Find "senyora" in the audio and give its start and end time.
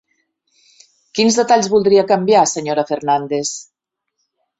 2.53-2.87